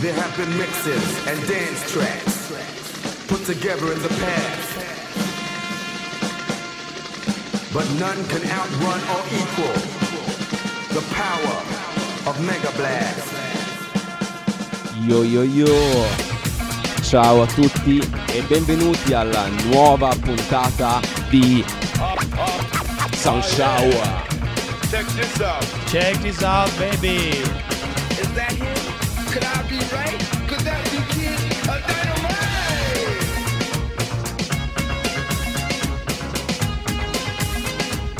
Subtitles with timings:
[0.00, 2.52] There have been mixes and dance tracks
[3.26, 4.70] put together in the past.
[7.72, 9.74] But none can outrun or equal
[10.94, 11.56] the power
[12.30, 13.34] of Mega Blast.
[15.08, 16.06] Yo yo yo!
[17.02, 17.98] Ciao a tutti
[18.32, 21.64] e benvenuti alla nuova puntata di
[23.30, 24.26] Sound Shower.
[24.90, 25.64] Check this out.
[25.86, 27.38] Check this out, baby.
[28.18, 28.74] Is that him?
[29.30, 30.18] Could I be right?
[30.48, 31.38] Could that be Kid
[31.68, 32.48] a Dynamite?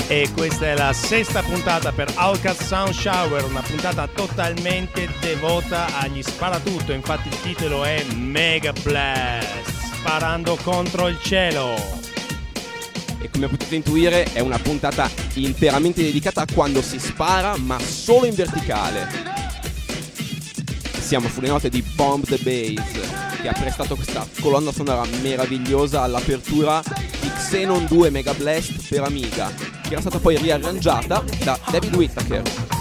[0.07, 6.23] E questa è la sesta puntata per Outcast Sound Shower, una puntata totalmente devota agli
[6.23, 12.00] sparatutto, infatti il titolo è Mega Blast, sparando contro il cielo.
[13.21, 18.27] E come potete intuire è una puntata interamente dedicata a quando si spara ma solo
[18.27, 19.07] in verticale.
[20.99, 26.83] Siamo sulle note di Bomb the Bass che ha prestato questa colonna sonora meravigliosa all'apertura
[27.21, 29.53] di Xenon 2 Mega Blast per Amiga
[29.91, 32.80] che era stata poi riarrangiata da David Whittaker.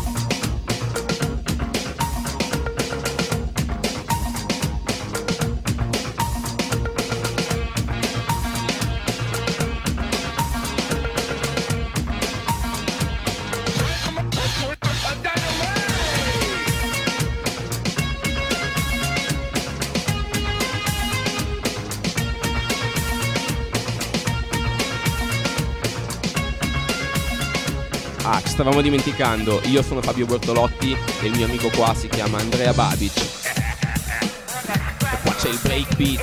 [28.70, 33.18] Stavamo dimenticando, io sono Fabio Bortolotti e il mio amico qua si chiama Andrea Babic.
[33.18, 36.22] E qua c'è il breakbeat.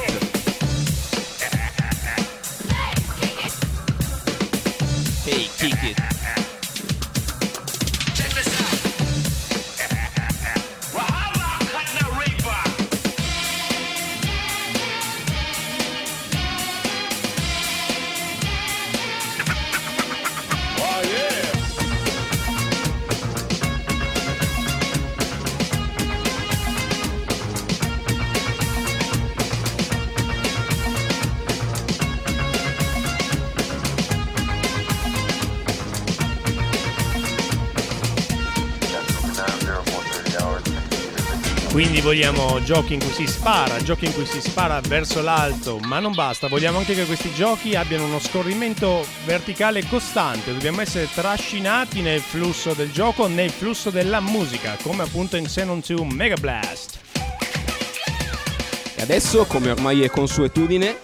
[5.24, 6.15] Hey, kick it.
[42.06, 46.14] Vogliamo giochi in cui si spara, giochi in cui si spara verso l'alto, ma non
[46.14, 52.20] basta, vogliamo anche che questi giochi abbiano uno scorrimento verticale costante, dobbiamo essere trascinati nel
[52.20, 56.98] flusso del gioco, nel flusso della musica, come appunto in Xenon 2 Mega Blast.
[58.94, 60.96] E adesso, come ormai è consuetudine,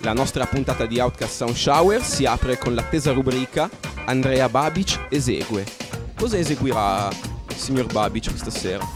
[0.00, 3.70] la nostra puntata di Outcast Sound Shower si apre con l'attesa rubrica
[4.04, 5.64] Andrea Babic esegue.
[6.14, 7.08] Cosa eseguirà
[7.48, 8.95] il signor Babic questa sera?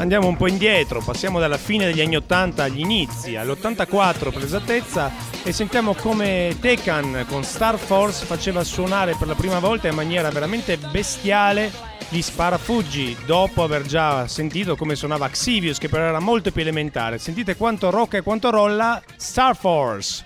[0.00, 5.12] Andiamo un po' indietro, passiamo dalla fine degli anni 80 agli inizi, all'84 per esattezza,
[5.42, 10.30] e sentiamo come Tekan con Star Force faceva suonare per la prima volta in maniera
[10.30, 11.70] veramente bestiale
[12.08, 17.18] gli sparafuggi, dopo aver già sentito come suonava Xivius, che però era molto più elementare.
[17.18, 20.24] Sentite quanto rocca e quanto rolla Star Force.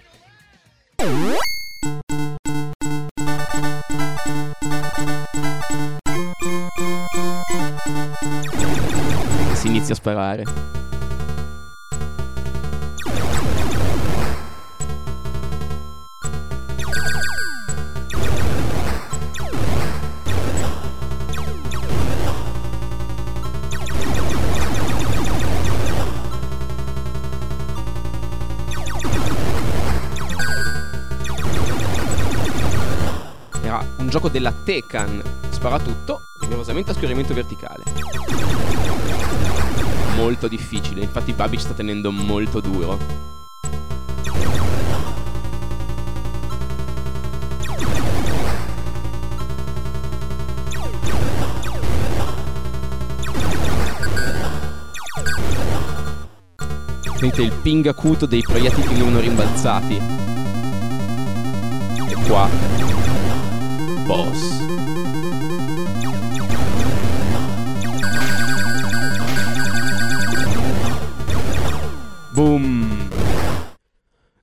[9.65, 10.45] Si inizia a sparare.
[33.97, 37.83] Un gioco della Tecan, spara tutto, rigorosamente a scorrimento verticale.
[40.17, 42.99] Molto difficile, infatti Babic sta tenendo molto duro.
[57.17, 59.97] Sentite il ping acuto dei proiettili che vengono rimbalzati.
[62.09, 62.49] E qua.
[64.05, 64.94] Boss.
[72.34, 73.10] Boom!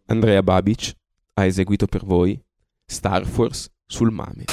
[0.05, 0.93] Andrea Babic
[1.33, 2.41] ha eseguito per voi
[2.85, 4.45] Star Force sul Mame.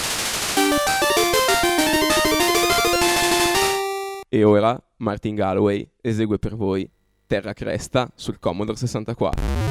[4.29, 6.91] E ora Martin Galloway esegue per voi
[7.29, 9.68] Terra Cresta sul Commodore 64.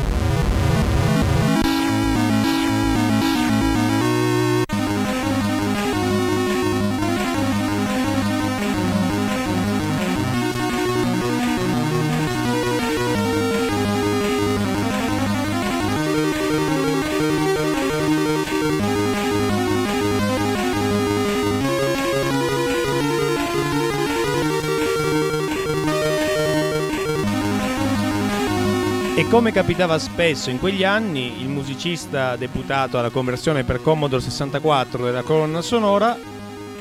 [29.37, 35.21] Come capitava spesso in quegli anni, il musicista deputato alla conversione per Commodore 64 della
[35.21, 36.17] colonna sonora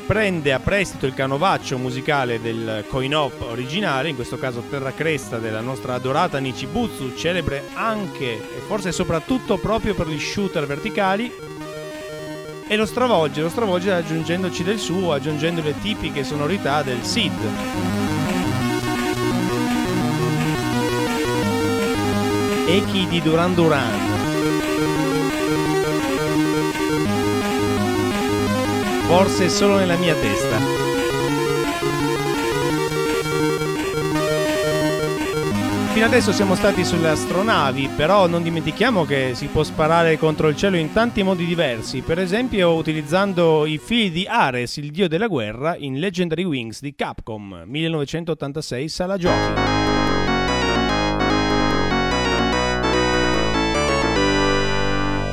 [0.06, 5.60] prende a prestito il canovaccio musicale del coin-op originale, in questo caso Terra Cresta della
[5.60, 11.30] nostra adorata Nichibutsu, celebre anche e forse soprattutto proprio per gli shooter verticali,
[12.66, 18.35] e lo stravolge, lo stravolge aggiungendoci del suo, aggiungendo le tipiche sonorità del SID.
[22.68, 23.94] Echi di Duran Duran.
[29.06, 30.58] Forse solo nella mia testa.
[35.92, 40.56] Fino adesso siamo stati sulle astronavi, però non dimentichiamo che si può sparare contro il
[40.56, 45.28] cielo in tanti modi diversi, per esempio utilizzando i fili di Ares, il dio della
[45.28, 49.85] guerra, in Legendary Wings di Capcom, 1986 sala giochi.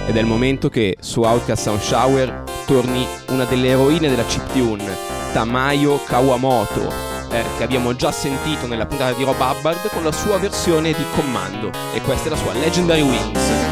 [0.06, 4.96] Ed è il momento che su Outcast Sound Shower torni una delle eroine della chiptune,
[5.32, 6.90] Tamayo Kawamoto,
[7.32, 11.06] eh, che abbiamo già sentito nella puntata di Rob Hubbard con la sua versione di
[11.16, 13.63] Commando e questa è la sua Legendary Wings.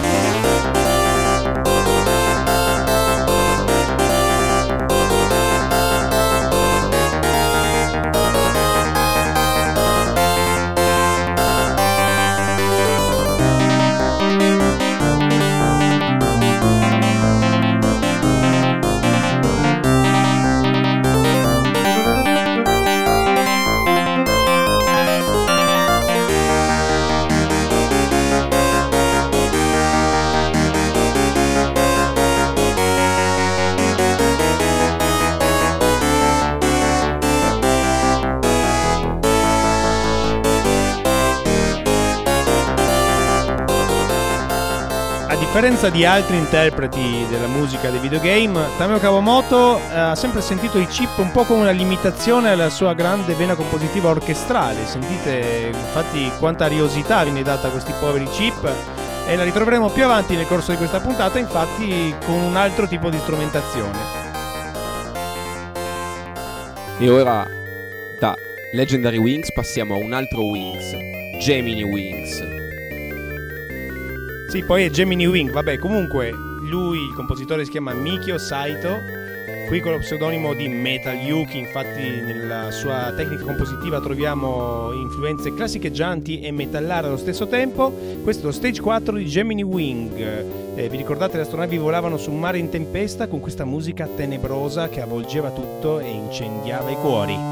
[45.61, 50.87] Differenza di altri interpreti della musica dei videogame, Tameo Kawamoto eh, ha sempre sentito i
[50.87, 54.87] chip un po' come una limitazione alla sua grande vena compositiva orchestrale.
[54.87, 58.67] Sentite infatti quanta ariosità viene data a questi poveri chip
[59.27, 63.11] e la ritroveremo più avanti nel corso di questa puntata, infatti con un altro tipo
[63.11, 63.99] di strumentazione.
[66.97, 67.45] E ora
[68.19, 68.33] da
[68.73, 70.97] Legendary Wings passiamo a un altro Wings,
[71.39, 72.60] Gemini Wings.
[74.51, 76.29] Sì, poi è Gemini Wing, vabbè, comunque
[76.63, 78.97] lui, il compositore si chiama Mikio Saito,
[79.69, 86.41] qui con lo pseudonimo di Metal Yuki, infatti nella sua tecnica compositiva troviamo influenze classicheggianti
[86.41, 87.97] e metallare allo stesso tempo.
[88.23, 90.19] Questo è lo stage 4 di Gemini Wing.
[90.75, 94.89] Eh, vi ricordate le astronavi volavano su un mare in tempesta con questa musica tenebrosa
[94.89, 97.50] che avvolgeva tutto e incendiava i cuori.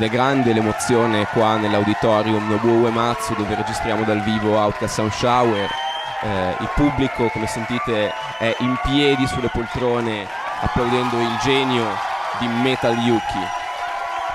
[0.00, 5.68] Ed è grande l'emozione qua nell'auditorium Nobuo Uematsu dove registriamo dal vivo Outcast Sound Shower.
[6.22, 10.26] Eh, il pubblico, come sentite, è in piedi sulle poltrone
[10.62, 11.84] applaudendo il genio
[12.38, 13.46] di Metal Yuki.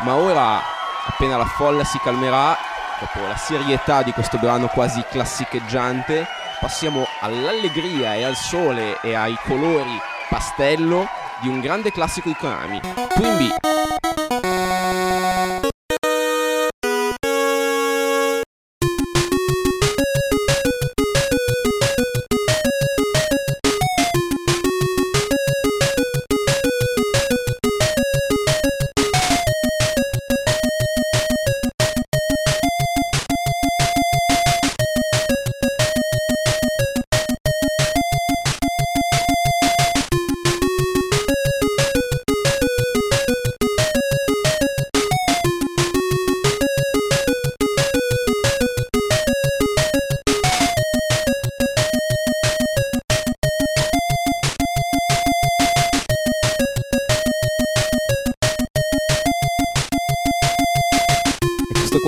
[0.01, 0.61] Ma ora,
[1.07, 2.55] appena la folla si calmerà,
[2.99, 6.27] dopo la serietà di questo brano quasi classicheggiante,
[6.59, 11.07] passiamo all'allegria e al sole e ai colori pastello
[11.39, 12.81] di un grande classico di Konami,
[13.15, 13.64] Twin B.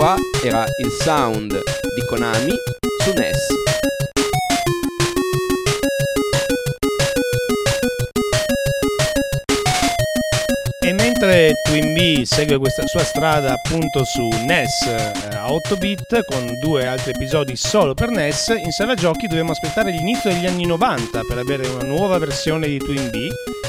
[0.07, 2.53] qua era il sound di Konami
[3.03, 3.35] su NES.
[10.79, 16.23] E mentre Twin B segue questa sua strada appunto su NES eh, a 8 bit
[16.23, 20.65] con due altri episodi solo per NES, in sala giochi dobbiamo aspettare l'inizio degli anni
[20.65, 23.27] 90 per avere una nuova versione di Twin B,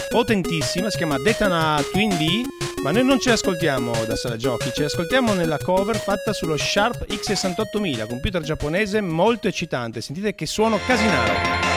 [0.09, 4.83] potentissima, si chiama Detana Twin B, ma noi non ce l'ascoltiamo da sala giochi, ce
[4.83, 11.68] l'ascoltiamo nella cover fatta sullo Sharp X68000, computer giapponese molto eccitante, sentite che suono casinaro.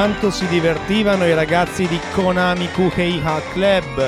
[0.00, 3.98] Quanto si divertivano i ragazzi di Konami Kuheiha Club,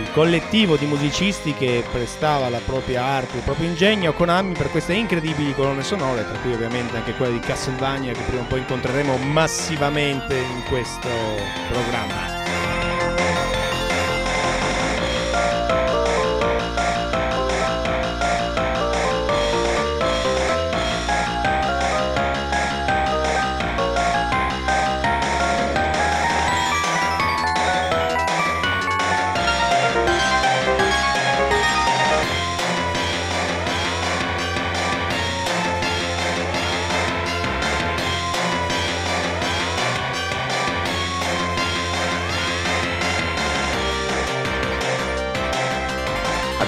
[0.00, 4.70] il collettivo di musicisti che prestava la propria arte, il proprio ingegno a Konami per
[4.70, 8.60] queste incredibili colonne sonore, tra cui ovviamente anche quella di Castlevania che prima o poi
[8.60, 11.10] incontreremo massivamente in questo
[11.70, 12.41] programma.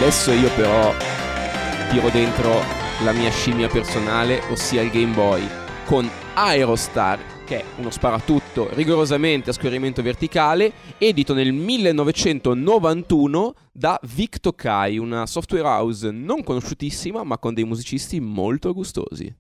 [0.04, 0.92] Adesso io però
[1.88, 2.60] tiro dentro
[3.04, 5.48] la mia scimmia personale, ossia il Game Boy,
[5.86, 14.40] con Aerostar, che è uno sparatutto rigorosamente a scorrimento verticale, edito nel 1991 da Vic
[14.40, 19.34] Tokai, una software house non conosciutissima ma con dei musicisti molto gustosi.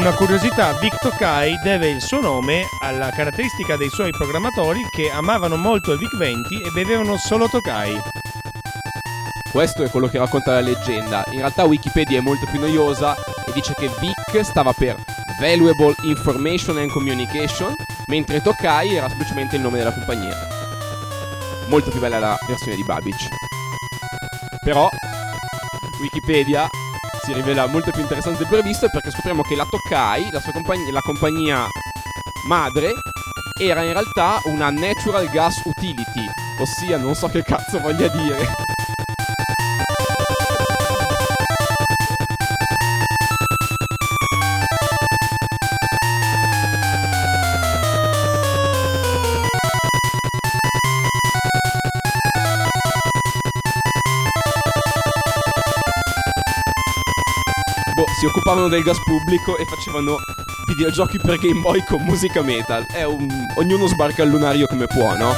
[0.00, 5.56] Una curiosità, Vic Tokai deve il suo nome alla caratteristica dei suoi programmatori che amavano
[5.56, 8.00] molto il Vic 20 e bevevano solo Tokai.
[9.52, 11.22] Questo è quello che racconta la leggenda.
[11.32, 14.96] In realtà Wikipedia è molto più noiosa e dice che VIC stava per
[15.38, 17.74] Valuable Information and Communication,
[18.06, 20.34] mentre Tokai era semplicemente il nome della compagnia.
[21.66, 23.28] Molto più bella la versione di Babbage.
[24.64, 24.88] Però
[26.00, 26.70] Wikipedia
[27.24, 30.92] si rivela molto più interessante del previsto perché scopriamo che la Tokai, la, sua compagnia,
[30.92, 31.66] la compagnia
[32.46, 32.94] madre,
[33.58, 36.24] era in realtà una Natural Gas Utility,
[36.58, 38.69] ossia non so che cazzo voglia dire.
[58.20, 60.18] Si occupavano del gas pubblico e facevano
[60.66, 62.84] videogiochi per Game Boy con musica metal.
[62.84, 63.26] È un...
[63.54, 65.32] ognuno sbarca al lunario come può, no?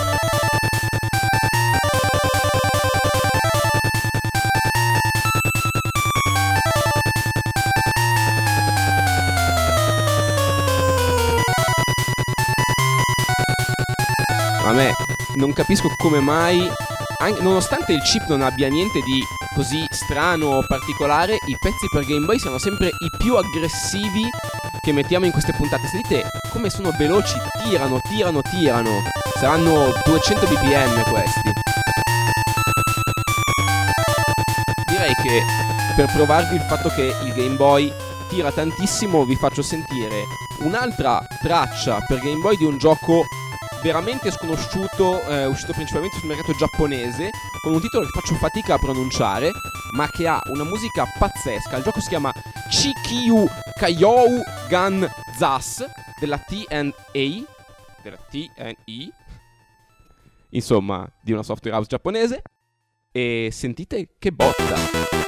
[14.65, 14.93] A me
[15.37, 16.69] non capisco come mai,
[17.19, 22.05] an- nonostante il chip non abbia niente di così strano o particolare, i pezzi per
[22.05, 24.29] Game Boy siano sempre i più aggressivi
[24.81, 25.87] che mettiamo in queste puntate.
[25.87, 28.91] Sentite come sono veloci, tirano, tirano, tirano.
[29.39, 31.53] Saranno 200 bpm questi.
[34.89, 35.43] Direi che
[35.97, 37.93] per provarvi il fatto che il Game Boy
[38.29, 40.25] tira tantissimo vi faccio sentire
[40.61, 43.25] un'altra traccia per Game Boy di un gioco
[43.83, 47.31] veramente sconosciuto, eh, uscito principalmente sul mercato giapponese,
[47.63, 49.51] con un titolo che faccio fatica a pronunciare,
[49.95, 51.77] ma che ha una musica pazzesca.
[51.77, 52.33] Il gioco si chiama
[52.71, 53.47] Chikyu
[53.79, 55.85] Kayou Gan Zas
[56.19, 57.45] della TNA,
[58.03, 59.13] della TNE,
[60.51, 62.43] insomma, di una software house giapponese.
[63.11, 65.21] E sentite che botta!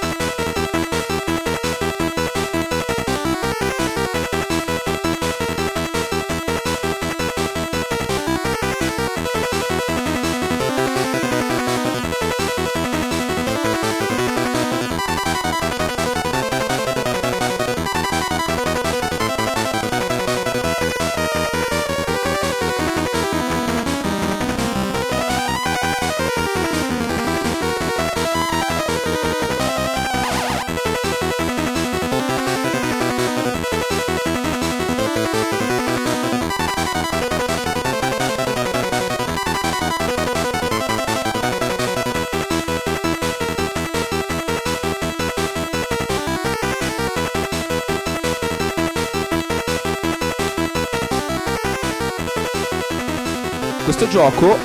[54.14, 54.56] Gioco,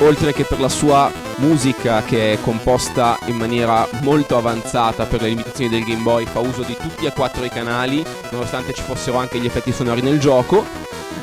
[0.00, 5.28] oltre che per la sua musica che è composta in maniera molto avanzata per le
[5.28, 9.18] limitazioni del Game Boy, fa uso di tutti e quattro i canali, nonostante ci fossero
[9.18, 10.64] anche gli effetti sonori nel gioco,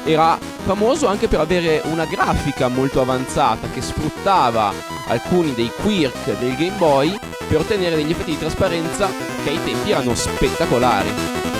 [0.05, 4.71] era famoso anche per avere una grafica molto avanzata che sfruttava
[5.07, 9.09] alcuni dei quirk del Game Boy per ottenere degli effetti di trasparenza
[9.43, 11.56] che ai tempi erano spettacolari.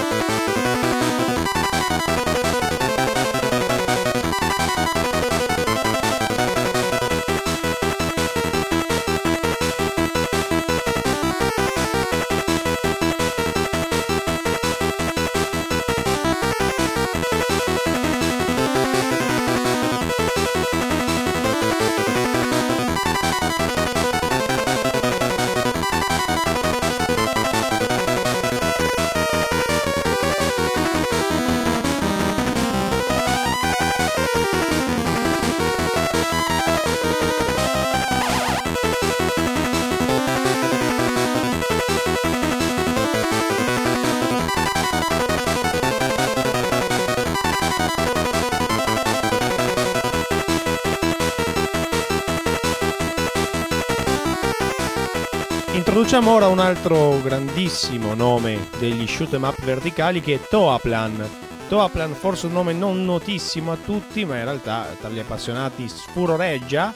[56.08, 61.30] Introduciamo ora un altro grandissimo nome degli shoot 'em up verticali che è Toaplan.
[61.68, 66.96] Toaplan forse un nome non notissimo a tutti, ma in realtà tra gli appassionati sfuroreggia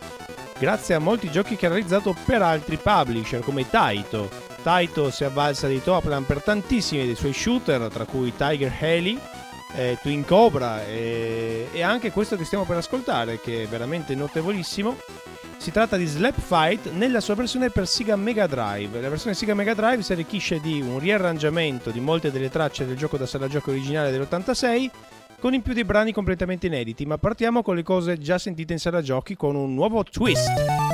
[0.57, 4.29] grazie a molti giochi che ha realizzato per altri publisher come Taito.
[4.63, 9.19] Taito si avvalsa di Toaplan per tantissimi dei suoi shooter, tra cui Tiger Haley,
[9.75, 14.95] eh, Twin Cobra e, e anche questo che stiamo per ascoltare, che è veramente notevolissimo.
[15.61, 18.99] Si tratta di Slap Fight nella sua versione per Sega Mega Drive.
[18.99, 22.97] La versione Sega Mega Drive si arricchisce di un riarrangiamento di molte delle tracce del
[22.97, 24.89] gioco da sala gioco originale dell'86
[25.39, 28.79] con in più dei brani completamente inediti, ma partiamo con le cose già sentite in
[28.79, 30.90] sala giochi con un nuovo twist.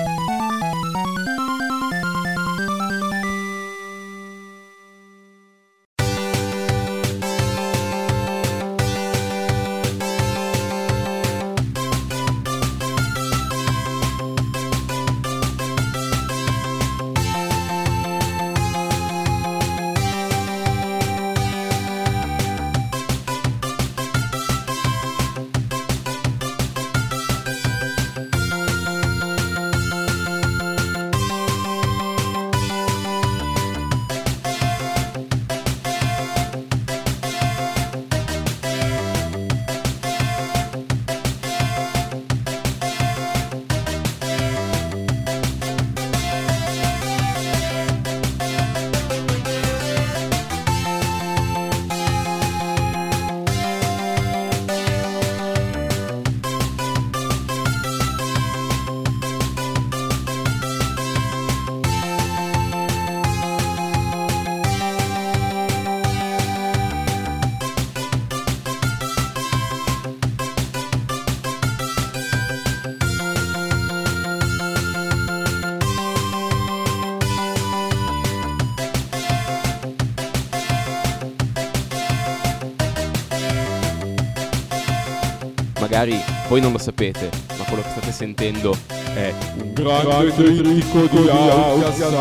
[85.97, 88.77] Magari voi non lo sapete, ma quello che state sentendo
[89.15, 92.13] è un grande trittico di Outcast.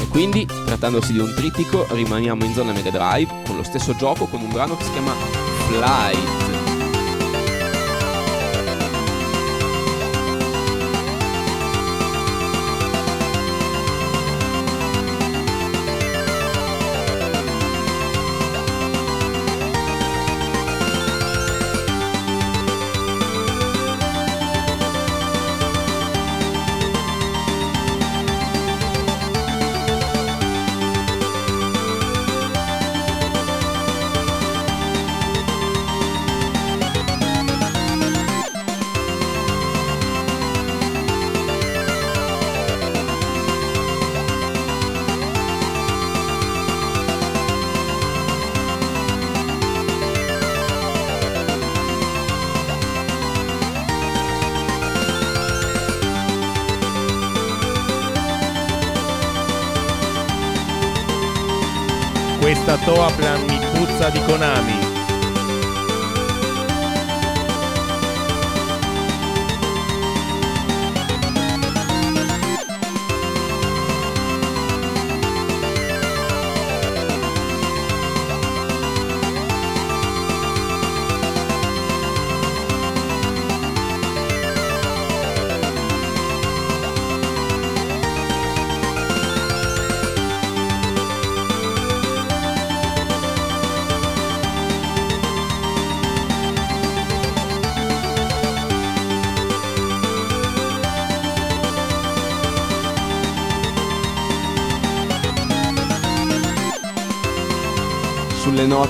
[0.00, 4.26] E quindi, trattandosi di un trittico, rimaniamo in zona Mega Drive con lo stesso gioco
[4.26, 5.12] con un brano che si chiama
[5.68, 6.45] Flight.
[62.76, 64.85] Questa Toaplan mi puzza di Konami.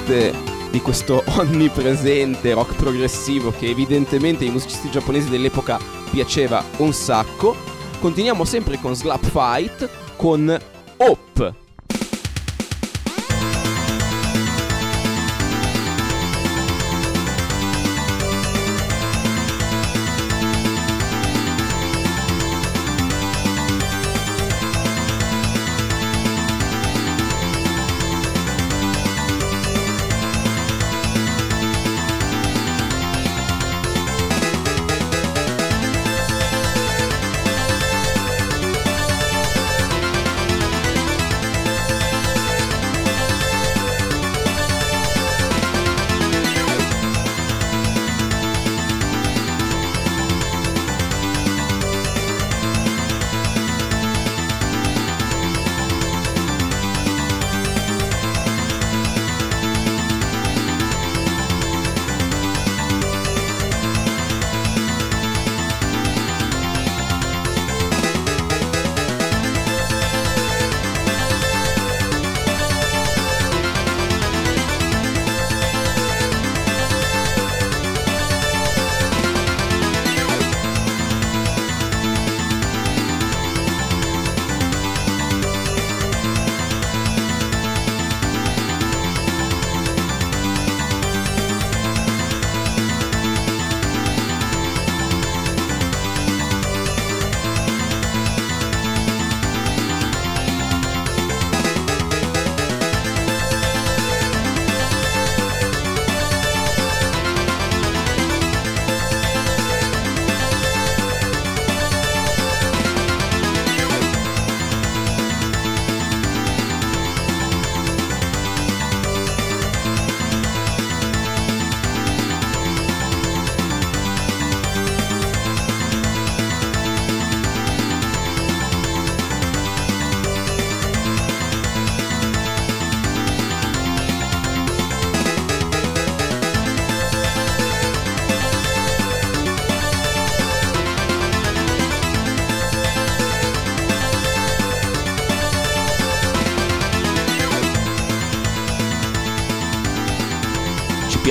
[0.07, 0.33] Note
[0.71, 5.79] di questo onnipresente rock progressivo che evidentemente ai musicisti giapponesi dell'epoca
[6.11, 7.57] piaceva un sacco.
[8.01, 10.57] Continuiamo sempre con Slap Fight con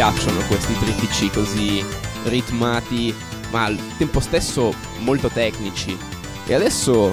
[0.05, 1.83] piacciono questi trittici così
[2.25, 3.11] ritmati,
[3.49, 5.97] ma al tempo stesso molto tecnici.
[6.45, 7.11] E adesso,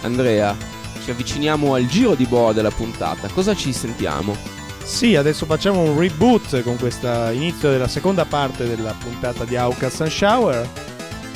[0.00, 0.56] Andrea,
[1.04, 3.28] ci avviciniamo al giro di boa della puntata.
[3.28, 4.34] Cosa ci sentiamo?
[4.82, 10.00] Sì, adesso facciamo un reboot con questo inizio della seconda parte della puntata di Outcast
[10.00, 10.68] and Shower.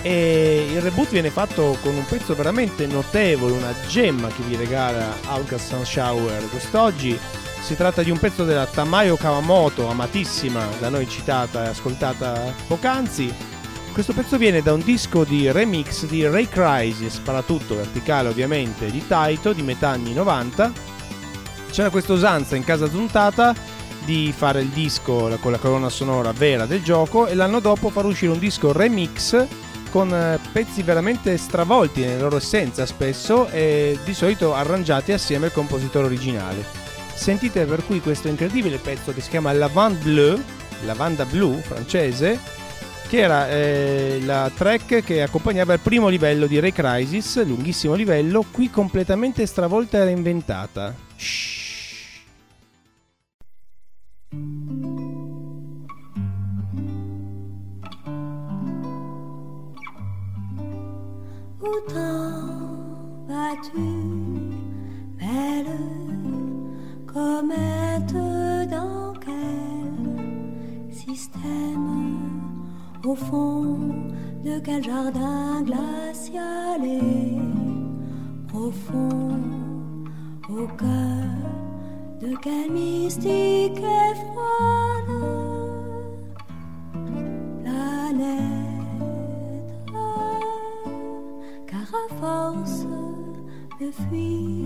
[0.00, 5.14] E il reboot viene fatto con un pezzo veramente notevole, una gemma che vi regala
[5.26, 7.18] Outcast and Shower quest'oggi.
[7.66, 13.34] Si tratta di un pezzo della Tamayo Kawamoto, amatissima, da noi citata e ascoltata poc'anzi.
[13.92, 19.04] Questo pezzo viene da un disco di remix di Ray Crisis, sparatutto verticale ovviamente, di
[19.04, 20.70] Taito di metà anni 90.
[21.72, 23.52] C'era questa usanza in casa Zuntata
[24.04, 28.04] di fare il disco con la colonna sonora vera del gioco e l'anno dopo far
[28.04, 29.44] uscire un disco remix
[29.90, 35.52] con eh, pezzi veramente stravolti nella loro essenza spesso e di solito arrangiati assieme al
[35.52, 36.85] compositore originale.
[37.16, 40.40] Sentite per cui questo incredibile pezzo che si chiama Lavande Bleu,
[40.84, 42.38] Lavanda Blu francese,
[43.08, 48.44] che era eh, la track che accompagnava il primo livello di Ray Crisis, lunghissimo livello,
[48.50, 50.94] qui completamente stravolta e reinventata.
[65.16, 66.05] Belle
[67.16, 68.12] comète
[68.76, 72.20] dans quel système
[73.04, 73.78] Au fond
[74.44, 77.38] de quel jardin glacial et
[78.48, 79.40] profond
[80.50, 81.38] Au cœur
[82.20, 85.12] de quel mystique et froide
[87.62, 88.76] planète
[91.70, 92.86] car à force
[93.80, 94.56] de fuir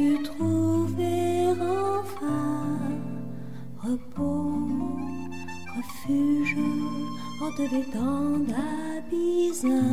[0.00, 2.78] pourras-tu trouver enfin
[3.82, 4.68] repos,
[5.76, 6.56] refuge
[7.42, 9.90] en te vêtant d'habits certains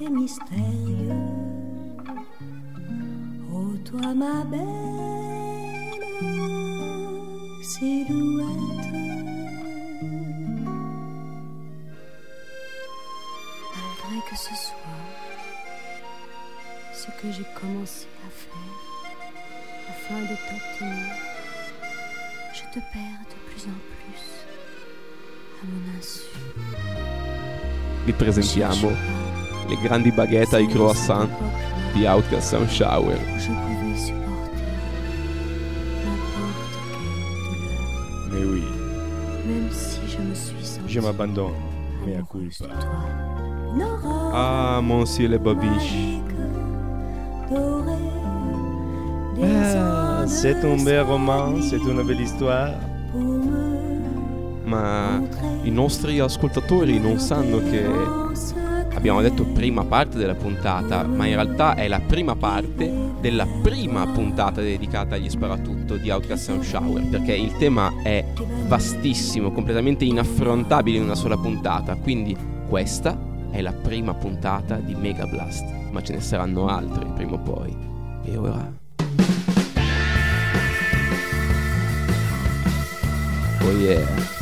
[0.00, 1.14] et mystérieux.
[3.52, 4.60] Oh toi ma belle
[7.62, 8.39] silhouette.
[17.22, 18.80] Que j'ai commencé à faire
[19.90, 21.12] afin de t'obtenir,
[22.54, 24.24] je te perds de plus en plus
[25.60, 26.24] à mon insu.
[28.06, 28.90] Vi presentiamo
[29.68, 31.28] le grandi baguette ai croissant.
[31.94, 33.16] di Outcast Shower.
[33.38, 34.62] Je pouvais supporter
[36.04, 41.52] n'importe quelle Mais oui, douleur, même si je me suis sentie je m'abandonne,
[42.04, 42.74] amoureuse de culpa.
[44.32, 46.19] Ah, monsieur le babiche.
[49.42, 51.78] Ah, c'est un bel roman, c'est
[52.20, 52.74] histoire.
[53.10, 53.70] pour me
[54.64, 55.20] Ma
[55.62, 57.84] i nostri ascoltatori non sanno che
[58.94, 64.06] abbiamo detto prima parte della puntata, ma in realtà è la prima parte della prima
[64.06, 68.24] puntata dedicata agli sparatutto di Outcast Sound Shower, perché il tema è
[68.66, 72.36] vastissimo, completamente inaffrontabile in una sola puntata, quindi
[72.68, 73.18] questa
[73.50, 77.76] è la prima puntata di Mega Blast, ma ce ne saranno altre prima o poi.
[78.22, 78.79] E ora
[83.70, 84.39] Yeah.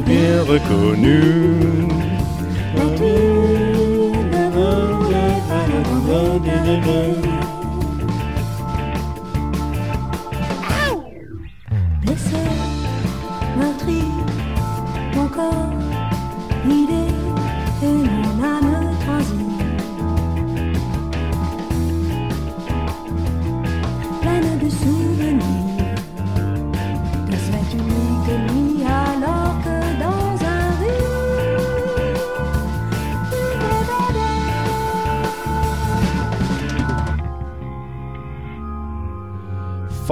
[0.00, 1.82] bien reconnu.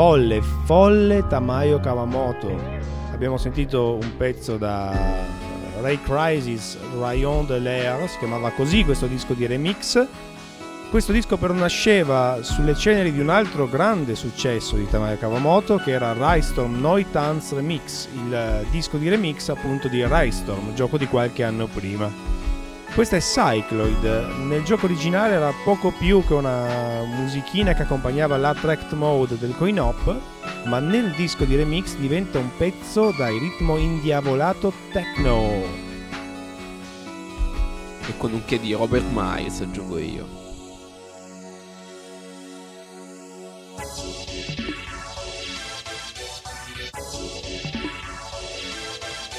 [0.00, 2.50] Folle, folle Tamayo Kawamoto.
[3.12, 4.96] Abbiamo sentito un pezzo da
[5.82, 10.02] Ray Crisis, Rayon de l'air, si chiamava così questo disco di remix.
[10.88, 15.90] Questo disco però nasceva sulle ceneri di un altro grande successo di Tamaya Kawamoto che
[15.90, 21.66] era Rystorm Noitanz Remix, il disco di remix appunto di Rystorm, gioco di qualche anno
[21.66, 22.39] prima.
[22.92, 24.04] Questa è Cycloid,
[24.40, 29.80] nel gioco originale era poco più che una musichina che accompagnava l'attract mode del coin
[29.80, 30.20] op,
[30.64, 35.62] ma nel disco di remix diventa un pezzo dai ritmo indiavolato techno.
[38.06, 40.26] E con un che di Robert Miles aggiungo io.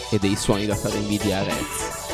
[0.09, 2.11] E dei suoni da fare invidia a Rez.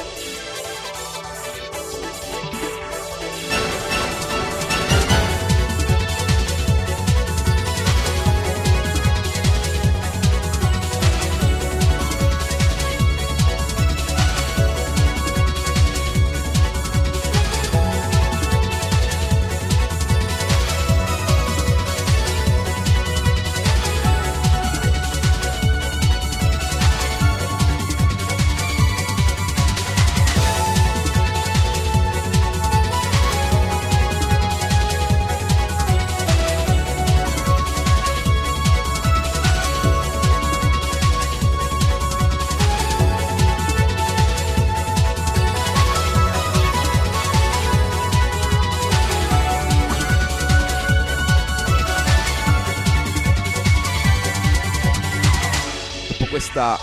[56.58, 56.80] Questa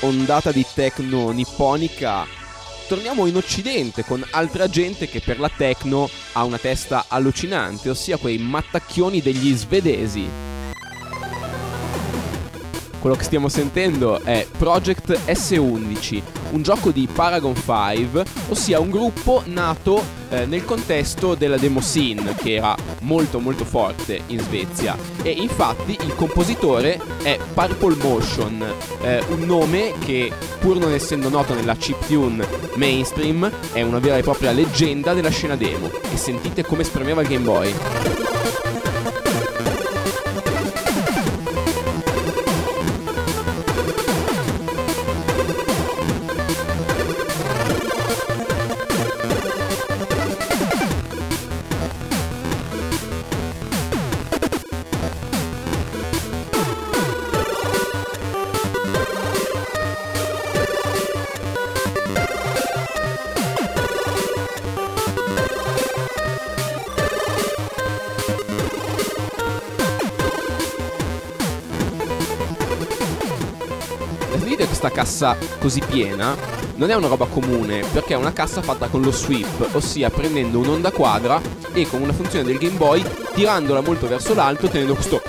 [0.00, 2.26] ondata di techno nipponica,
[2.86, 8.16] torniamo in occidente con altra gente che per la techno ha una testa allucinante, ossia
[8.16, 10.47] quei mattacchioni degli svedesi.
[13.00, 19.42] Quello che stiamo sentendo è Project S11, un gioco di Paragon 5, ossia un gruppo
[19.46, 24.96] nato eh, nel contesto della demo scene, che era molto molto forte in Svezia.
[25.22, 28.64] E infatti il compositore è Purple Motion,
[29.02, 34.22] eh, un nome che pur non essendo noto nella chiptune mainstream è una vera e
[34.22, 35.88] propria leggenda della scena demo.
[36.12, 37.74] E sentite come spremeva il Game Boy.
[74.98, 76.34] Cassa così piena?
[76.74, 80.58] Non è una roba comune perché è una cassa fatta con lo sweep, ossia prendendo
[80.58, 81.40] un'onda quadra
[81.72, 85.22] e con una funzione del Game Boy tirandola molto verso l'alto tenendo questo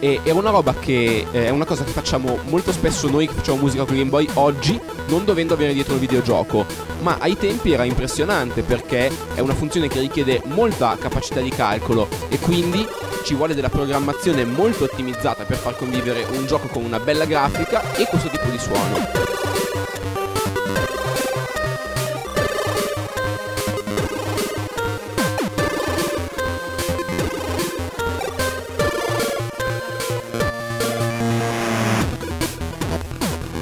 [0.00, 3.34] e è una roba che eh, è una cosa che facciamo molto spesso noi che
[3.34, 6.64] facciamo musica con Game Boy oggi non dovendo avere dietro il videogioco
[7.00, 12.08] ma ai tempi era impressionante perché è una funzione che richiede molta capacità di calcolo
[12.28, 12.86] e quindi
[13.24, 17.92] ci vuole della programmazione molto ottimizzata per far convivere un gioco con una bella grafica
[17.94, 19.28] e questo tipo di suono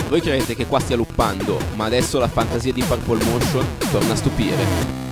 [0.09, 4.17] Voi credete che qua stia luppando, ma adesso la fantasia di Purple Motion torna a
[4.17, 5.06] stupire.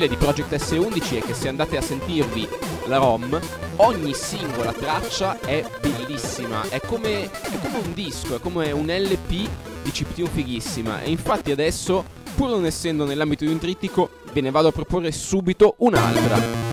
[0.00, 2.48] Incredibile di Project S11 è che se andate a sentirvi
[2.86, 3.38] la ROM,
[3.76, 9.48] ogni singola traccia è bellissima, è come, è come un disco, è come un LP
[9.82, 11.02] di chiptune fighissima.
[11.02, 15.12] E infatti adesso, pur non essendo nell'ambito di un trittico, ve ne vado a proporre
[15.12, 16.69] subito un'altra.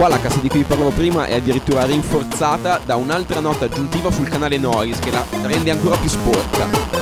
[0.00, 4.10] Qua la cassa di cui vi parlavo prima è addirittura rinforzata da un'altra nota aggiuntiva
[4.10, 6.99] sul canale Noise che la rende ancora più sporca.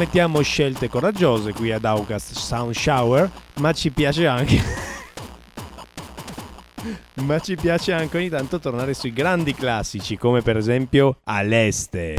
[0.00, 4.58] Permettiamo scelte coraggiose qui ad Aucast Sound Shower, ma ci piace anche
[7.20, 12.09] ma ci piace anche ogni tanto tornare sui grandi classici, come per esempio Aleste.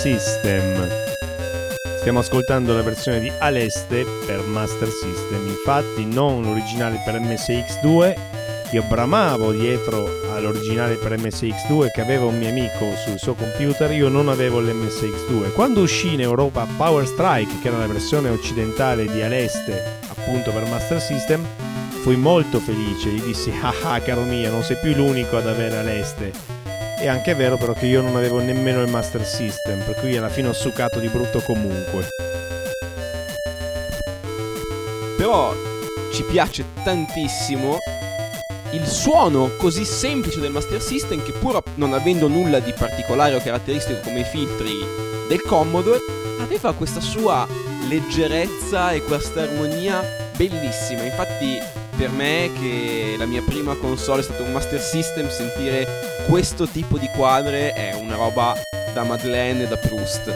[0.00, 0.88] System.
[1.98, 8.14] Stiamo ascoltando la versione di Aleste per Master System, infatti non l'originale per MSX2.
[8.70, 14.08] Io bramavo dietro all'originale per MSX2 che aveva un mio amico sul suo computer, io
[14.08, 15.52] non avevo l'MSX2.
[15.52, 20.66] Quando uscì in Europa Power Strike, che era la versione occidentale di Aleste, appunto per
[20.70, 21.44] Master System,
[22.00, 25.76] fui molto felice, gli dissi ah ah caro mio, non sei più l'unico ad avere
[25.76, 26.59] Aleste.
[27.00, 30.28] È anche vero però che io non avevo nemmeno il Master System, per cui alla
[30.28, 32.06] fine ho succato di brutto comunque.
[35.16, 35.54] Però
[36.12, 37.78] ci piace tantissimo
[38.72, 43.40] il suono così semplice del Master System che pur non avendo nulla di particolare o
[43.40, 44.74] caratteristico come i filtri
[45.26, 46.00] del Commodore,
[46.38, 47.48] aveva questa sua
[47.88, 50.02] leggerezza e questa armonia
[50.36, 51.02] bellissima.
[51.04, 51.58] Infatti
[51.96, 55.86] per me che la mia prima console è stato un Master System, sentire
[56.30, 58.54] questo tipo di quadre è una roba
[58.94, 60.32] da Madeleine e da Proust.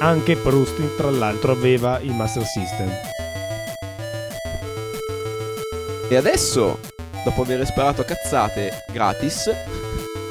[0.00, 2.90] Anche Proust, tra l'altro, aveva il Master System.
[6.08, 6.80] E adesso,
[7.22, 9.48] dopo aver sparato a cazzate gratis,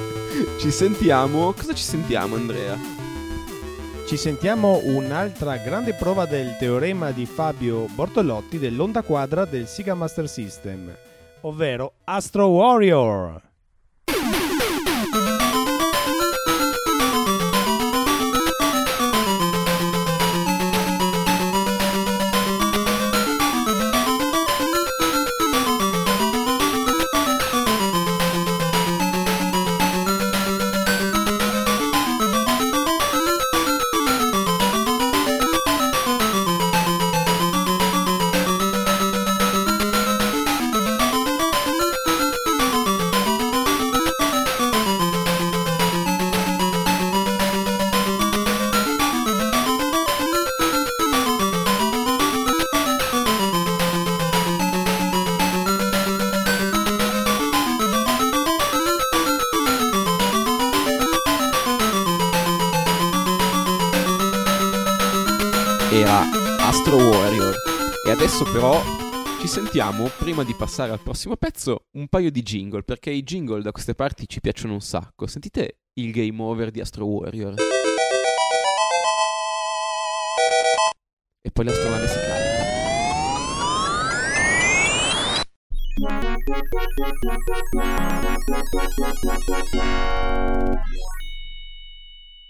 [0.59, 1.53] ci sentiamo.
[1.53, 2.98] Cosa ci sentiamo, Andrea?
[4.09, 10.27] Ci sentiamo un'altra grande prova del teorema di Fabio Bortolotti dell'onda quadra del Sega Master
[10.27, 10.91] System,
[11.41, 13.48] ovvero Astro Warrior.
[69.69, 73.61] Ci sentiamo, prima di passare al prossimo pezzo, un paio di jingle, perché i jingle
[73.61, 75.27] da queste parti ci piacciono un sacco.
[75.27, 77.53] Sentite il game over di Astro Warrior.
[81.41, 82.47] E poi l'astronave si carica.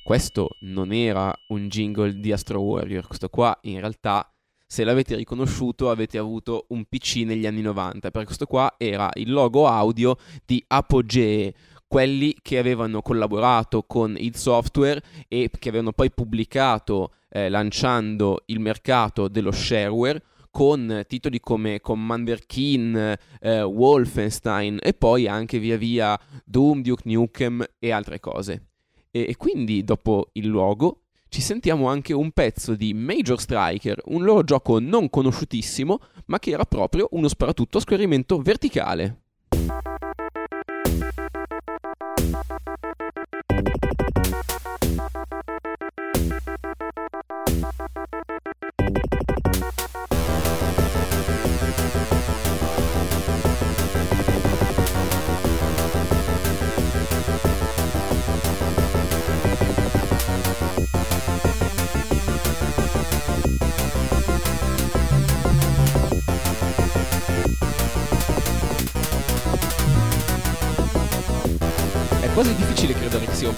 [0.04, 4.34] Questo non era un jingle di Astro Warrior, questo qua in realtà
[4.72, 9.32] se l'avete riconosciuto avete avuto un PC negli anni 90, perché questo qua era il
[9.32, 10.16] logo audio
[10.46, 11.52] di Apogee,
[11.88, 18.60] quelli che avevano collaborato con id Software e che avevano poi pubblicato eh, lanciando il
[18.60, 26.20] mercato dello shareware con titoli come Commander Keen, eh, Wolfenstein e poi anche via via
[26.46, 28.68] Doom, Duke Nukem e altre cose.
[29.10, 30.99] E, e quindi dopo il logo
[31.30, 36.52] ci sentiamo anche un pezzo di Major Striker, un loro gioco non conosciutissimo, ma che
[36.52, 39.29] era proprio uno sparatutto a scorrimento verticale.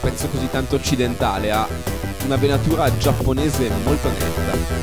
[0.01, 1.67] Pezzo così tanto occidentale, ha
[2.25, 4.79] una venatura giapponese molto netta.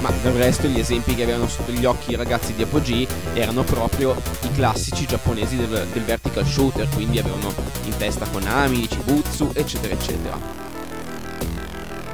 [0.00, 3.62] Ma del resto gli esempi che avevano sotto gli occhi i ragazzi di Apogee erano
[3.62, 9.94] proprio i classici giapponesi del, del vertical shooter, quindi avevano in testa Konami, Chibutsu, eccetera,
[9.94, 10.69] eccetera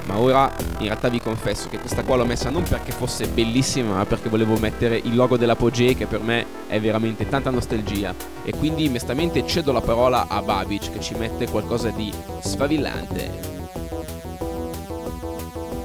[0.07, 3.95] ma ora in realtà vi confesso che questa qua l'ho messa non perché fosse bellissima,
[3.95, 8.53] ma perché volevo mettere il logo dell'Apogee che per me è veramente tanta nostalgia e
[8.57, 13.76] quindi mestamente cedo la parola a Babic che ci mette qualcosa di sfavillante.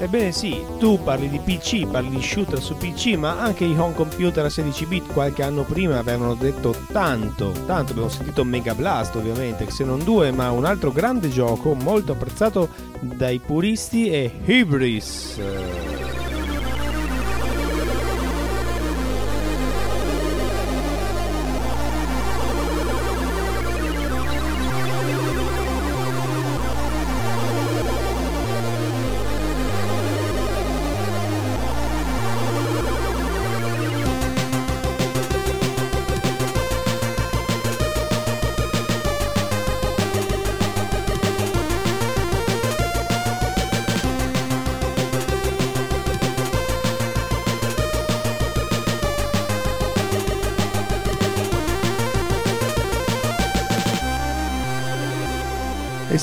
[0.02, 3.94] Ebbene sì, tu parli di PC, parli di shooter su PC, ma anche i home
[3.94, 9.14] computer a 16 bit qualche anno prima avevano detto tanto, tanto, abbiamo sentito Mega Blast
[9.16, 16.11] ovviamente, se non due, ma un altro grande gioco molto apprezzato dai puristi è Hybris.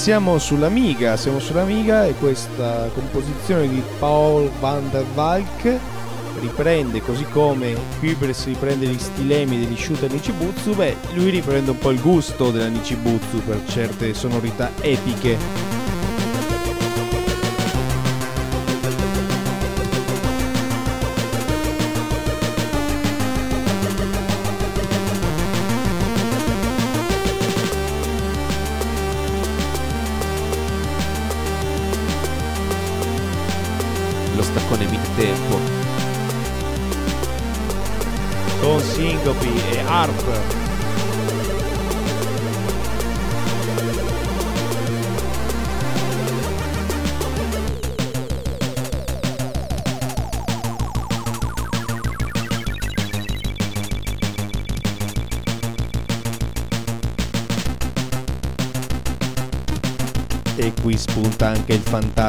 [0.09, 5.79] Siamo sull'Amiga, siamo sull'Amiga e questa composizione di Paul van der Valk
[6.41, 11.91] riprende così come Hybris riprende gli stilemi degli shooter Nichibutsu, beh, lui riprende un po'
[11.91, 15.68] il gusto della Nichibutsu per certe sonorità epiche.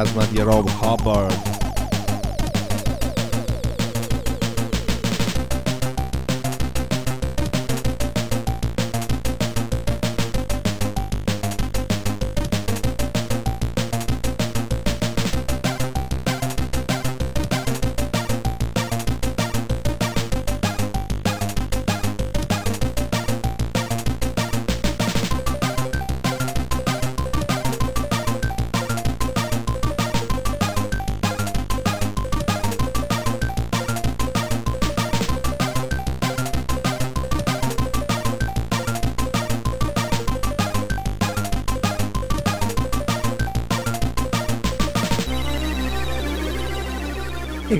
[0.02, 1.49] Il fantasma di Rob Hubbard.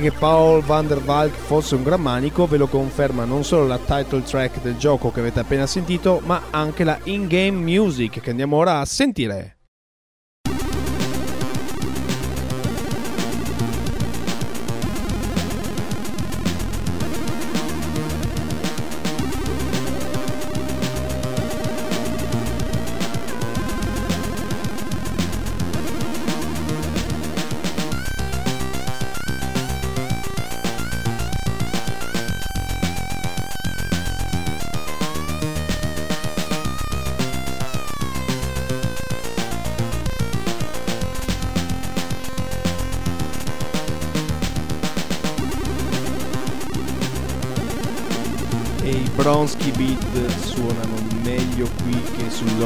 [0.00, 3.78] Che Paul van der Valk fosse un gran manico ve lo conferma non solo la
[3.78, 8.56] title track del gioco che avete appena sentito, ma anche la in-game music che andiamo
[8.56, 9.59] ora a sentire.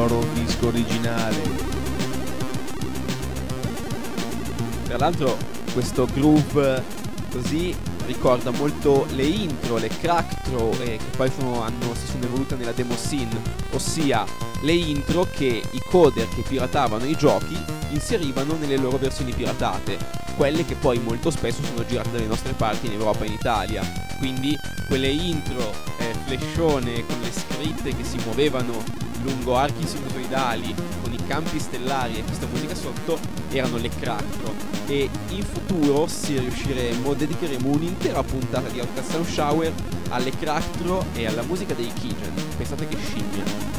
[0.06, 1.40] Loro disco originale.
[4.84, 5.36] Tra l'altro
[5.72, 6.82] questo groove
[7.30, 7.74] così
[8.06, 12.72] ricorda molto le intro, le crack-throw eh, che poi sono, hanno, si sono evolute nella
[12.72, 13.40] demo scene,
[13.72, 14.24] ossia
[14.62, 17.56] le intro che i coder che piratavano i giochi
[17.90, 19.98] inserivano nelle loro versioni piratate,
[20.36, 23.82] quelle che poi molto spesso sono girate dalle nostre parti in Europa e in Italia.
[24.18, 31.12] Quindi quelle intro eh, flashone con le scritte che si muovevano lungo archi sinusoidali con
[31.12, 33.18] i campi stellari e questa musica sotto
[33.50, 34.24] erano le crack
[34.86, 39.72] e in futuro se riusciremo dedicheremo un'intera puntata di Outcast Shower
[40.10, 42.32] alle Cracktro e alla musica dei Kijan.
[42.56, 43.73] Pensate che scimmia.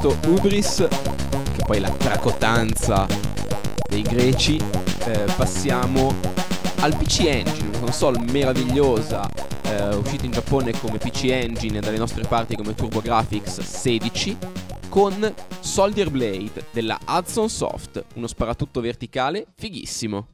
[0.00, 3.06] Questo Ubris, che poi è la tracotanza
[3.86, 4.56] dei greci,
[5.04, 6.14] eh, passiamo
[6.76, 9.28] al PC Engine, una console meravigliosa,
[9.62, 14.38] eh, uscita in Giappone come PC Engine e dalle nostre parti come TurboGrafx 16,
[14.88, 20.28] con Soldier Blade della Hudson Soft, uno sparatutto verticale fighissimo.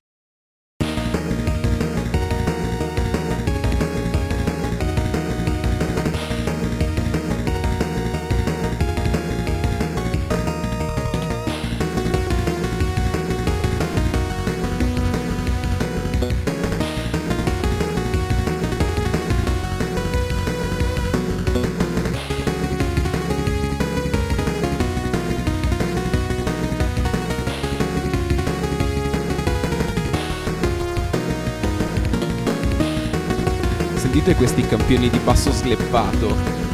[34.26, 36.65] Sentite questi campioni di basso sleppato.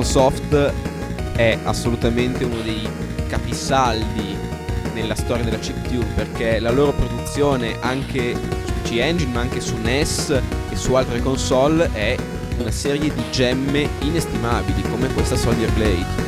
[0.00, 0.72] Soft
[1.34, 2.88] è assolutamente uno dei
[3.28, 4.34] capisaldi
[4.94, 9.76] nella storia della chiptune perché la loro produzione anche su PC Engine ma anche su
[9.76, 10.40] NES
[10.70, 12.16] e su altre console è
[12.58, 16.21] una serie di gemme inestimabili come questa Soldier Blade.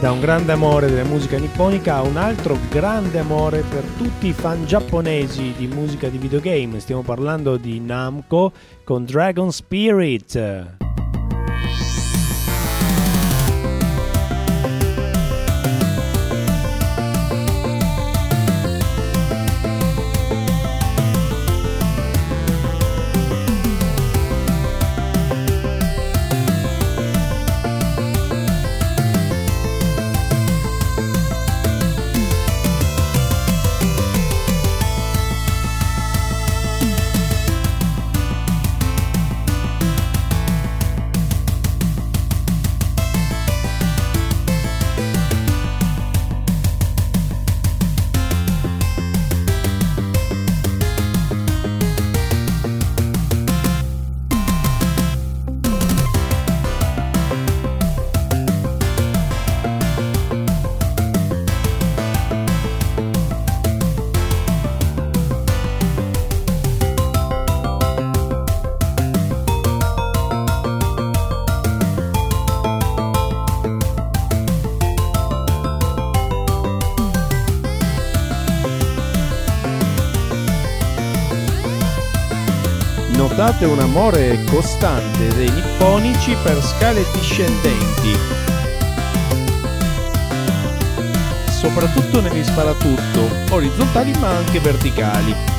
[0.00, 4.32] Da un grande amore della musica nipponica a un altro grande amore per tutti i
[4.32, 6.80] fan giapponesi di musica di videogame.
[6.80, 8.50] Stiamo parlando di Namco
[8.82, 10.79] con Dragon Spirit.
[84.80, 88.16] Costante dei nipponici per scale discendenti.
[91.50, 95.49] Soprattutto negli sparatutto, orizzontali ma anche verticali.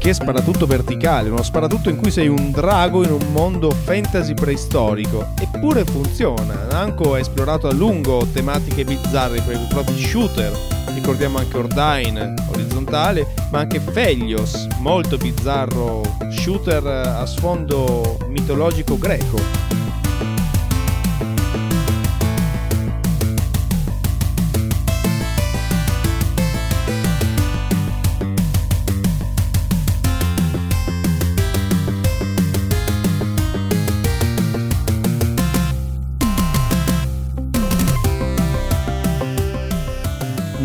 [0.00, 4.32] Che che sparatutto verticale, uno sparatutto in cui sei un drago in un mondo fantasy
[4.32, 5.28] preistorico.
[5.38, 6.66] Eppure funziona.
[6.70, 10.52] Namco ha esplorato a lungo tematiche bizzarre per i propri shooter.
[10.94, 19.38] Ricordiamo anche Ordain, orizzontale, ma anche Felios, molto bizzarro shooter a sfondo mitologico greco.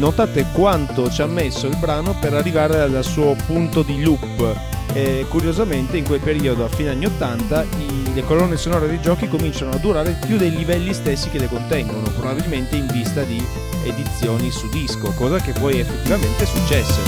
[0.05, 4.55] Notate quanto ci ha messo il brano per arrivare al suo punto di loop.
[4.93, 9.27] E curiosamente in quel periodo, a fine anni 80, i- le colonne sonore dei giochi
[9.27, 13.43] cominciano a durare più dei livelli stessi che le contengono, probabilmente in vista di
[13.83, 16.99] edizioni su disco, cosa che poi effettivamente è successa.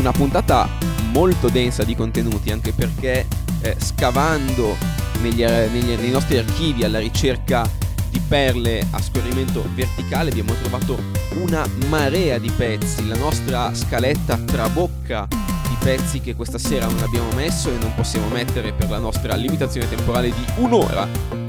[0.00, 0.68] Una puntata
[1.12, 3.28] molto densa di contenuti, anche perché
[3.60, 7.68] eh, scavando negli- negli- nei nostri archivi alla ricerca
[8.10, 11.02] di perle a scorrimento verticale abbiamo trovato
[11.40, 13.08] una marea di pezzi.
[13.08, 18.28] La nostra scaletta trabocca di pezzi che questa sera non abbiamo messo e non possiamo
[18.28, 21.08] mettere per la nostra limitazione temporale di un'ora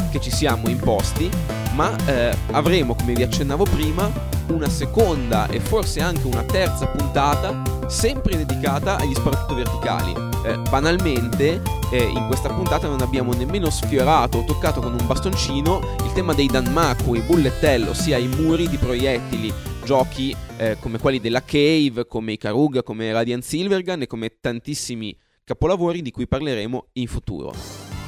[0.09, 1.29] che ci siamo imposti,
[1.73, 4.09] ma eh, avremo, come vi accennavo prima,
[4.47, 10.24] una seconda e forse anche una terza puntata sempre dedicata agli sparatutto verticali.
[10.45, 15.95] Eh, banalmente, eh, in questa puntata non abbiamo nemmeno sfiorato o toccato con un bastoncino
[16.03, 19.51] il tema dei Danmaku, i bullet ossia i muri di proiettili,
[19.83, 25.17] giochi eh, come quelli della Cave, come i Karuga, come Radiant Silvergun e come tantissimi
[25.43, 27.51] capolavori di cui parleremo in futuro.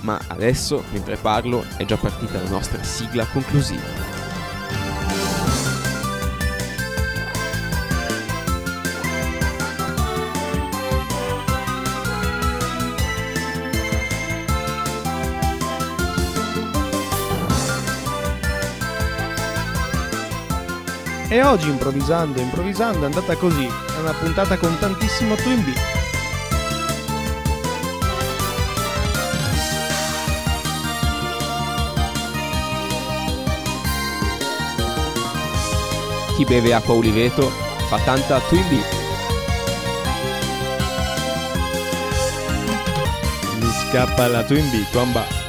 [0.02, 4.17] Ma adesso, mentre parlo, è già partita la nostra sigla conclusiva.
[21.30, 23.66] E oggi improvvisando, improvvisando è andata così.
[23.66, 25.74] È una puntata con tantissimo Twin B.
[36.38, 37.52] Chi beve acqua uliveto
[37.90, 38.82] fa tanta Twin B.
[43.60, 45.47] Mi scappa la Twin B, Twamba.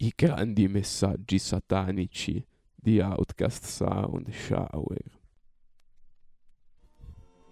[0.00, 2.32] I għandi messaġġi sataniċi
[2.80, 5.10] di outcast sound shower.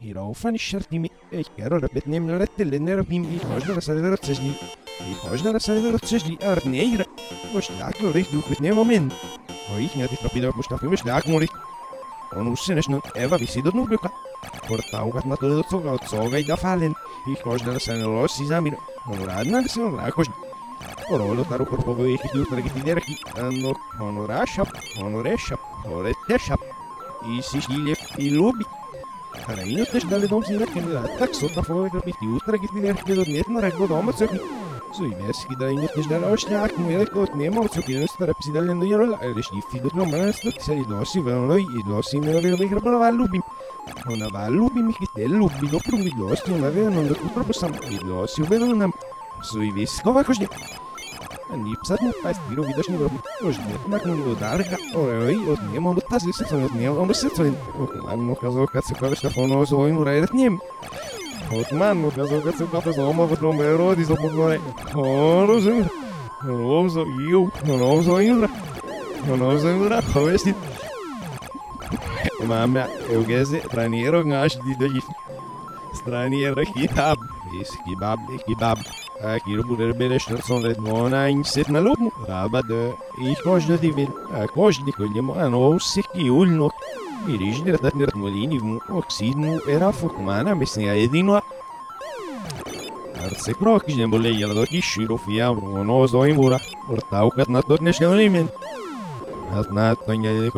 [0.00, 4.54] Iro fan xartni mi eċero rabet nem l-ret l-nera bim iħoġna la salera t-seġli.
[5.10, 7.04] Iħoġna la salera t-seġli arni ejra.
[7.52, 9.12] Mux laq l-rik duk bitne moment.
[9.76, 11.52] Ojik njati trapida mux taqi mux laq murik.
[12.32, 14.08] On ussinex nun eva visidod nubuka.
[14.64, 16.96] Portaw għat natu l-dotzoga u t-soga da falen.
[17.28, 18.92] Iħoġna la salera t-seġli arni ejra.
[19.12, 20.47] Muradna la salera t-seġli
[21.08, 24.64] Королю на руку рухових дюстрагінерки, но онораша,
[25.02, 25.56] онореша,
[25.90, 26.56] ореша,
[27.38, 28.64] і сіжілє, і любі.
[29.46, 34.40] Хараїну теж дали дом зіна кандидат, так сотна фовер піхті устрагінерки, додметно рекло дома цьохі.
[34.96, 38.84] Суймески да имат нужда на още ак, но елеко отнема от сутина стара псидале на
[38.84, 43.12] ярола, решни фидот на мръсна, се и носи вълно и носи мерове на игра права
[43.12, 43.42] любим.
[44.06, 48.92] Онава любим и хите любим, но провидости, онаве, но да кутропосам, и носи уверена нам.
[49.42, 50.04] Suivis.
[50.04, 50.48] Nové kožně.
[50.52, 50.78] Jako
[51.52, 53.18] Ani psadně a stíru výdašní vrhu.
[53.40, 53.74] Kožně.
[53.86, 54.76] Naknul do dárka.
[54.94, 56.98] Orejoj, od něm on dotazy se jsem od něm.
[56.98, 57.56] On by se co jen.
[57.78, 60.60] Ochman ukázal, kad se klavíš na fonou svojím rajet ním.
[61.60, 64.60] Ochman ukázal, kad se klavíš na v tom erodi zapomněli.
[64.94, 65.88] O, rozumím.
[66.42, 68.48] Rovzo, jiu, rovzo, jindra.
[69.26, 70.56] Rovzo, jindra, pověstit.
[72.44, 75.00] Máme eugezy, praníro, náš dídojí.
[75.94, 77.16] Straně rechytám.
[77.52, 78.76] Jsi chybám, chybám.
[79.18, 81.98] Ek hier moet er binne staan sonder dit maar nein sit na loop.
[82.28, 84.12] Maar de ik hoor net die wil.
[84.38, 86.72] Ek hoor nie kon jy maar nou sik die ul nog.
[87.26, 91.40] Hier is net dat net molini oksid nu era fok mana mesne jedino.
[93.24, 96.60] Арце крок не боле я до киширов я но зоим бура.
[96.88, 98.48] Ортау кат на тот не шелимен.
[99.52, 100.48] От на то не